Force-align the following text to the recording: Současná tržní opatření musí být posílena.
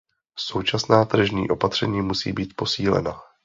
Současná 0.39 1.05
tržní 1.05 1.49
opatření 1.49 2.01
musí 2.01 2.33
být 2.33 2.53
posílena. 2.55 3.21